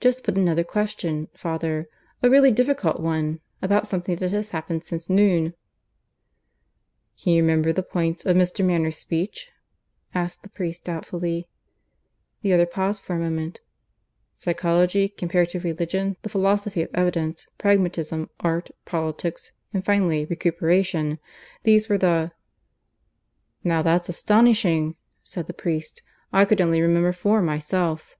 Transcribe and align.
Just 0.00 0.24
put 0.24 0.38
another 0.38 0.64
question, 0.64 1.28
father 1.34 1.86
a 2.22 2.30
really 2.30 2.50
difficult 2.50 2.98
one 2.98 3.40
about 3.60 3.86
something 3.86 4.16
that 4.16 4.32
has 4.32 4.52
happened 4.52 4.84
since 4.84 5.10
noon." 5.10 5.52
"Can 7.20 7.34
you 7.34 7.42
remember 7.42 7.74
the 7.74 7.82
points 7.82 8.24
of 8.24 8.36
Mr. 8.38 8.64
Manners' 8.64 8.96
speech?" 8.96 9.52
asked 10.14 10.42
the 10.42 10.48
priest 10.48 10.84
doubtfully. 10.84 11.46
The 12.40 12.54
other 12.54 12.64
paused 12.64 13.02
for 13.02 13.16
a 13.16 13.18
moment. 13.18 13.60
"Psychology, 14.34 15.10
Comparative 15.10 15.62
Religion, 15.62 16.16
the 16.22 16.30
Philosophy 16.30 16.80
of 16.80 16.88
Evidence, 16.94 17.46
Pragmatism, 17.58 18.30
Art, 18.40 18.70
Politics, 18.86 19.52
and 19.74 19.84
finally 19.84 20.24
Recuperation. 20.24 21.18
These 21.64 21.90
were 21.90 21.98
the" 21.98 22.32
"Now 23.62 23.82
that's 23.82 24.08
astonishing!" 24.08 24.96
said 25.22 25.46
the 25.48 25.52
priest. 25.52 26.00
"I 26.32 26.46
could 26.46 26.62
only 26.62 26.80
remember 26.80 27.12
four 27.12 27.42
myself." 27.42 28.16